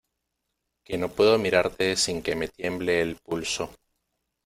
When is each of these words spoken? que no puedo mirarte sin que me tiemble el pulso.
que 0.83 0.97
no 0.97 1.09
puedo 1.09 1.37
mirarte 1.37 1.95
sin 1.95 2.23
que 2.23 2.35
me 2.35 2.47
tiemble 2.47 3.01
el 3.03 3.17
pulso. 3.17 3.69